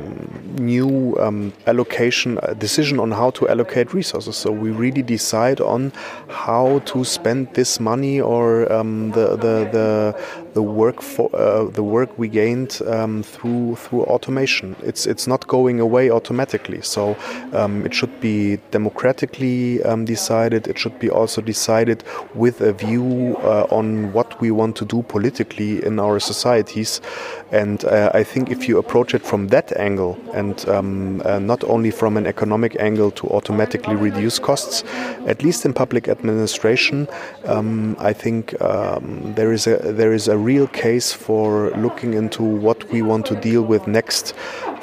new 0.59 1.17
um, 1.21 1.53
allocation 1.67 2.39
a 2.43 2.55
decision 2.55 2.99
on 2.99 3.11
how 3.13 3.31
to 3.31 3.49
allocate 3.49 3.95
resources. 3.95 4.37
So 4.37 4.51
we 4.51 4.71
really 4.71 5.03
decide 5.03 5.61
on 5.61 5.93
how 6.29 6.81
to 6.87 7.05
spend 7.05 7.55
this 7.55 7.79
money 7.81 8.21
or 8.21 8.71
um, 8.73 9.11
the, 9.13 9.37
the 9.37 9.69
the 9.73 10.15
the 10.59 10.63
work 10.63 11.01
for 11.01 11.29
uh, 11.37 11.71
the 11.79 11.85
work 11.97 12.11
we 12.19 12.29
gained 12.43 12.73
um, 12.97 13.23
through 13.23 13.77
through 13.83 14.03
automation. 14.15 14.69
It's 14.91 15.07
it's 15.13 15.27
not 15.33 15.47
going 15.47 15.79
away 15.79 16.11
automatically. 16.19 16.81
So 16.83 17.03
um, 17.53 17.87
it 17.87 17.95
should 17.99 18.15
be 18.21 18.59
democratically 18.73 19.61
um, 19.85 20.05
decided. 20.05 20.67
It 20.67 20.77
should 20.83 20.99
be 20.99 21.11
also 21.11 21.41
decided 21.41 22.03
with 22.35 22.57
a 22.61 22.73
view 22.73 23.37
uh, 23.53 23.79
on 23.79 24.13
what 24.13 24.41
we 24.41 24.51
want 24.51 24.75
to 24.81 24.85
do 24.85 25.03
politically 25.15 25.73
in 25.89 26.01
our 26.01 26.19
societies. 26.19 27.01
And 27.51 27.85
uh, 27.85 28.11
I 28.13 28.25
think 28.25 28.51
if 28.51 28.69
you 28.69 28.79
approach 28.79 29.15
it 29.15 29.25
from 29.25 29.49
that 29.49 29.75
angle 29.79 30.19
and 30.35 30.69
um, 30.69 31.23
uh, 31.25 31.39
not 31.39 31.65
only 31.65 31.91
from 31.91 32.17
an 32.17 32.27
economic 32.27 32.77
angle 32.79 33.11
to 33.13 33.27
automatically 33.29 33.97
reduce 33.97 34.39
costs, 34.39 34.85
at 35.27 35.43
least 35.43 35.65
in 35.65 35.73
public 35.73 36.09
administration, 36.09 37.09
um, 37.47 37.97
I 37.99 38.13
think 38.13 38.61
um, 38.61 39.33
there 39.35 39.53
is 39.53 39.67
a 39.67 39.77
there 39.79 40.13
is 40.13 40.29
a 40.29 40.37
real 40.37 40.67
case 40.67 41.13
for 41.13 41.71
looking 41.77 42.15
into 42.15 42.43
what 42.43 42.91
we 42.93 43.01
want 43.01 43.25
to 43.27 43.35
deal 43.41 43.63
with 43.63 43.87
next 43.87 44.35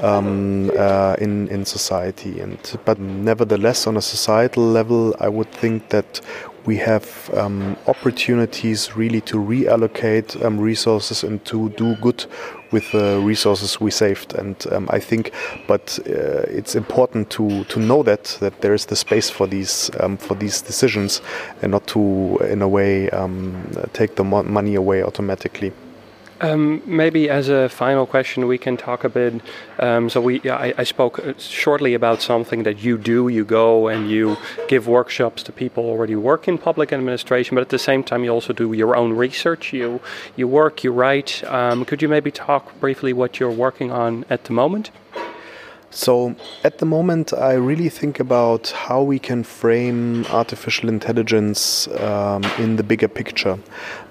um, 0.01 0.71
uh, 0.77 1.15
in 1.19 1.47
in 1.49 1.65
society. 1.65 2.39
And 2.39 2.57
but 2.85 2.99
nevertheless, 2.99 3.85
on 3.85 3.95
a 3.97 4.01
societal 4.01 4.63
level, 4.63 5.15
I 5.19 5.29
would 5.29 5.51
think 5.51 5.89
that 5.89 6.21
we 6.65 6.77
have 6.77 7.29
um, 7.33 7.77
opportunities 7.87 8.95
really 8.95 9.21
to 9.21 9.37
reallocate 9.37 10.43
um, 10.43 10.59
resources 10.59 11.23
and 11.23 11.43
to 11.45 11.69
do 11.69 11.95
good 11.97 12.25
with 12.71 12.91
the 12.91 13.19
resources 13.23 13.79
we 13.79 13.91
saved. 13.91 14.33
And 14.33 14.55
um, 14.71 14.89
I 14.91 14.99
think, 14.99 15.31
but 15.67 15.99
uh, 16.07 16.43
it's 16.49 16.75
important 16.75 17.29
to 17.31 17.63
to 17.65 17.79
know 17.79 18.03
that 18.03 18.37
that 18.39 18.61
there 18.61 18.73
is 18.73 18.85
the 18.85 18.95
space 18.95 19.29
for 19.29 19.47
these 19.47 19.91
um, 19.99 20.17
for 20.17 20.35
these 20.35 20.61
decisions, 20.61 21.21
and 21.61 21.71
not 21.71 21.87
to 21.87 22.37
in 22.49 22.61
a 22.61 22.67
way 22.67 23.09
um, 23.11 23.71
take 23.93 24.15
the 24.15 24.23
mo 24.23 24.43
money 24.43 24.75
away 24.75 25.03
automatically. 25.03 25.71
Um, 26.41 26.81
maybe 26.85 27.29
as 27.29 27.47
a 27.47 27.69
final 27.69 28.05
question, 28.05 28.45
we 28.45 28.57
can 28.57 28.75
talk 28.75 29.05
a 29.05 29.09
bit. 29.09 29.41
Um, 29.79 30.09
so 30.09 30.19
we, 30.19 30.41
I, 30.49 30.73
I, 30.77 30.83
spoke 30.83 31.19
uh, 31.19 31.33
shortly 31.37 31.93
about 31.93 32.21
something 32.21 32.63
that 32.63 32.79
you 32.83 32.97
do. 32.97 33.29
You 33.29 33.45
go 33.45 33.87
and 33.87 34.11
you 34.11 34.35
give 34.67 34.85
workshops 34.85 35.43
to 35.43 35.53
people 35.53 35.85
already 35.85 36.15
work 36.15 36.49
in 36.49 36.57
public 36.57 36.91
administration, 36.91 37.55
but 37.55 37.61
at 37.61 37.69
the 37.69 37.79
same 37.79 38.03
time, 38.03 38.25
you 38.25 38.31
also 38.31 38.51
do 38.51 38.73
your 38.73 38.97
own 38.97 39.13
research. 39.13 39.71
You, 39.71 40.01
you 40.35 40.47
work, 40.47 40.83
you 40.83 40.91
write. 40.91 41.41
Um, 41.45 41.85
could 41.85 42.01
you 42.01 42.09
maybe 42.09 42.31
talk 42.31 42.77
briefly 42.81 43.13
what 43.13 43.39
you're 43.39 43.49
working 43.49 43.91
on 43.91 44.25
at 44.29 44.43
the 44.43 44.51
moment? 44.51 44.91
So, 45.91 46.35
at 46.63 46.79
the 46.79 46.85
moment, 46.85 47.33
I 47.33 47.53
really 47.53 47.89
think 47.89 48.19
about 48.19 48.71
how 48.71 49.01
we 49.01 49.17
can 49.17 49.43
frame 49.43 50.25
artificial 50.25 50.89
intelligence 50.89 51.87
um, 51.99 52.43
in 52.57 52.75
the 52.75 52.83
bigger 52.83 53.07
picture 53.07 53.57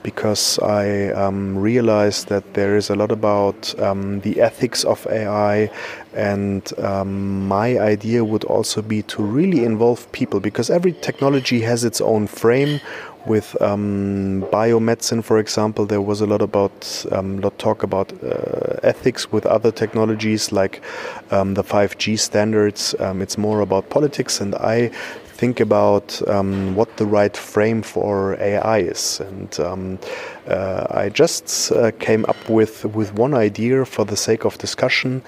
because 0.02 0.58
I 0.60 1.10
um, 1.10 1.58
realize 1.58 2.24
that 2.26 2.54
there 2.54 2.76
is 2.76 2.90
a 2.90 2.94
lot 2.94 3.12
about 3.12 3.78
um, 3.80 4.20
the 4.20 4.40
ethics 4.40 4.84
of 4.84 5.06
AI, 5.10 5.70
and 6.14 6.78
um, 6.78 7.46
my 7.48 7.78
idea 7.78 8.24
would 8.24 8.44
also 8.44 8.80
be 8.82 9.02
to 9.02 9.22
really 9.22 9.64
involve 9.64 10.10
people 10.12 10.40
because 10.40 10.70
every 10.70 10.92
technology 10.92 11.60
has 11.60 11.84
its 11.84 12.00
own 12.00 12.26
frame 12.26 12.80
with 13.26 13.60
um, 13.62 14.42
biomedicine, 14.52 15.24
for 15.24 15.38
example, 15.38 15.86
there 15.86 16.00
was 16.00 16.20
a 16.20 16.26
lot 16.26 16.42
about 16.42 17.06
um, 17.10 17.40
lot 17.40 17.58
talk 17.58 17.82
about 17.82 18.12
uh, 18.22 18.78
ethics 18.82 19.32
with 19.32 19.46
other 19.46 19.70
technologies 19.70 20.52
like 20.52 20.82
um, 21.30 21.54
the 21.54 21.64
5G 21.64 22.18
standards. 22.18 22.94
Um, 23.00 23.22
it's 23.22 23.38
more 23.38 23.60
about 23.60 23.88
politics, 23.88 24.40
and 24.40 24.54
I 24.56 24.88
think 25.24 25.58
about 25.58 26.20
um, 26.28 26.74
what 26.74 26.96
the 26.96 27.06
right 27.06 27.36
frame 27.36 27.82
for 27.82 28.36
AI 28.40 28.78
is. 28.78 29.20
And 29.20 29.58
um, 29.60 29.98
uh, 30.46 30.86
I 30.90 31.08
just 31.08 31.72
uh, 31.72 31.90
came 31.92 32.24
up 32.26 32.48
with 32.48 32.84
with 32.84 33.14
one 33.14 33.34
idea 33.34 33.84
for 33.84 34.04
the 34.04 34.16
sake 34.16 34.44
of 34.44 34.58
discussion 34.58 35.22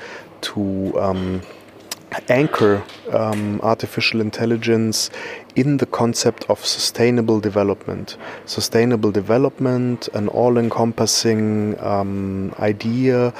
to 0.46 0.98
anchor 2.28 2.82
um, 3.12 3.60
artificial 3.62 4.20
intelligence 4.20 5.10
in 5.54 5.78
the 5.78 5.86
concept 5.86 6.44
of 6.48 6.64
sustainable 6.64 7.40
development. 7.40 8.16
Sustainable 8.44 9.10
development, 9.10 10.08
an 10.14 10.28
all 10.28 10.58
encompassing 10.58 11.78
um, 11.80 12.54
idea 12.58 13.32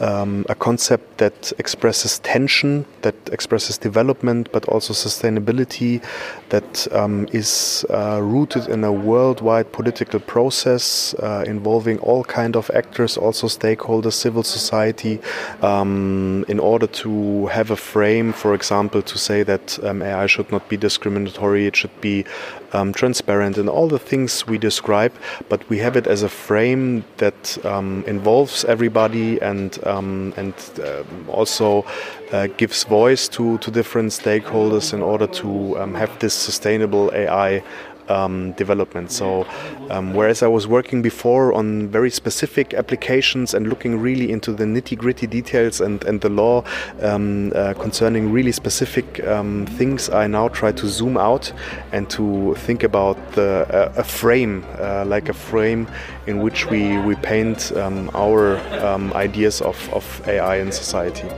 um, 0.00 0.44
a 0.48 0.54
concept 0.54 1.18
that 1.18 1.52
expresses 1.58 2.18
tension, 2.20 2.84
that 3.02 3.14
expresses 3.32 3.78
development, 3.78 4.50
but 4.52 4.64
also 4.66 4.92
sustainability, 4.92 6.02
that 6.48 6.90
um, 6.92 7.28
is 7.32 7.84
uh, 7.90 8.20
rooted 8.22 8.66
in 8.68 8.84
a 8.84 8.92
worldwide 8.92 9.70
political 9.72 10.20
process 10.20 11.14
uh, 11.14 11.44
involving 11.46 11.98
all 11.98 12.24
kind 12.24 12.56
of 12.56 12.70
actors, 12.74 13.16
also 13.16 13.46
stakeholders, 13.46 14.14
civil 14.14 14.42
society, 14.42 15.20
um, 15.62 16.44
in 16.48 16.58
order 16.58 16.86
to 16.86 17.46
have 17.46 17.70
a 17.70 17.76
frame, 17.76 18.32
for 18.32 18.54
example, 18.54 19.02
to 19.02 19.18
say 19.18 19.42
that 19.42 19.82
um, 19.84 20.02
AI 20.02 20.26
should 20.26 20.50
not 20.50 20.68
be 20.68 20.76
discriminatory, 20.76 21.66
it 21.66 21.76
should 21.76 22.00
be 22.00 22.24
um, 22.72 22.92
transparent, 22.92 23.58
and 23.58 23.68
all 23.68 23.88
the 23.88 23.98
things 23.98 24.46
we 24.46 24.58
describe, 24.58 25.12
but 25.48 25.68
we 25.68 25.78
have 25.78 25.96
it 25.96 26.06
as 26.06 26.22
a 26.22 26.28
frame 26.28 27.04
that 27.16 27.64
um, 27.64 28.04
involves 28.06 28.64
everybody 28.64 29.40
and 29.40 29.84
um, 29.86 30.32
and 30.36 30.54
um, 30.84 31.26
also 31.28 31.84
uh, 32.32 32.46
gives 32.56 32.84
voice 32.84 33.28
to, 33.28 33.58
to 33.58 33.70
different 33.70 34.12
stakeholders 34.12 34.92
in 34.92 35.02
order 35.02 35.26
to 35.26 35.74
have 35.74 36.16
this 36.20 36.34
sustainable 36.34 37.10
AI 37.12 37.62
um, 38.10 38.52
development. 38.52 39.10
So, 39.10 39.46
um, 39.90 40.14
whereas 40.14 40.42
I 40.42 40.48
was 40.48 40.66
working 40.66 41.02
before 41.02 41.52
on 41.52 41.88
very 41.88 42.10
specific 42.10 42.74
applications 42.74 43.54
and 43.54 43.68
looking 43.68 43.98
really 43.98 44.30
into 44.32 44.52
the 44.52 44.64
nitty 44.64 44.98
gritty 44.98 45.26
details 45.26 45.80
and, 45.80 46.02
and 46.04 46.20
the 46.20 46.28
law 46.28 46.64
um, 47.00 47.52
uh, 47.54 47.74
concerning 47.74 48.32
really 48.32 48.52
specific 48.52 49.24
um, 49.26 49.66
things, 49.66 50.10
I 50.10 50.26
now 50.26 50.48
try 50.48 50.72
to 50.72 50.88
zoom 50.88 51.16
out 51.16 51.52
and 51.92 52.08
to 52.10 52.54
think 52.56 52.82
about 52.82 53.16
the, 53.32 53.66
uh, 53.70 53.92
a 53.96 54.04
frame, 54.04 54.64
uh, 54.78 55.04
like 55.06 55.28
a 55.28 55.34
frame 55.34 55.86
in 56.26 56.40
which 56.40 56.68
we, 56.70 56.98
we 56.98 57.14
paint 57.16 57.72
um, 57.72 58.10
our 58.14 58.58
um, 58.84 59.12
ideas 59.14 59.60
of, 59.60 59.76
of 59.92 60.28
AI 60.28 60.56
in 60.56 60.72
society. 60.72 61.28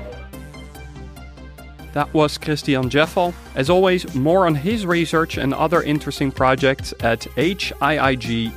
That 1.92 2.12
was 2.14 2.38
Christian 2.38 2.88
Djeffal. 2.88 3.34
As 3.54 3.68
always, 3.68 4.14
more 4.14 4.46
on 4.46 4.54
his 4.54 4.86
research 4.86 5.36
and 5.36 5.52
other 5.52 5.82
interesting 5.82 6.32
projects 6.32 6.94
at 7.00 7.20
hiig.de. 7.36 8.52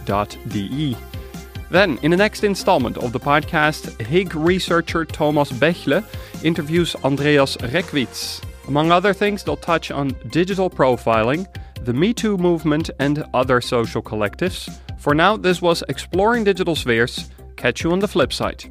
Then, 1.70 1.98
in 2.04 2.12
the 2.12 2.18
next 2.18 2.44
installment 2.44 2.98
of 2.98 3.12
the 3.12 3.20
podcast, 3.20 3.98
HIIG 3.98 4.34
researcher 4.36 5.04
Thomas 5.04 5.52
Bächle 5.52 6.06
interviews 6.44 6.96
Andreas 7.04 7.58
Reckwitz. 7.58 8.42
Among 8.68 8.92
other 8.92 9.14
things, 9.14 9.44
they'll 9.44 9.58
touch 9.58 9.92
on 9.92 10.16
digital 10.30 10.70
profiling, 10.70 11.48
the 11.84 11.94
Me 11.94 12.14
Too 12.14 12.38
movement, 12.38 12.90
and 13.00 13.26
other 13.34 13.62
social 13.62 14.02
collectives. 14.02 14.70
For 14.98 15.14
now, 15.14 15.38
this 15.38 15.62
was 15.62 15.84
Exploring 15.90 16.46
Digital 16.46 16.76
Spheres. 16.76 17.30
Catch 17.58 17.84
you 17.84 17.92
on 17.92 18.00
the 18.00 18.08
flip 18.08 18.32
side. 18.32 18.66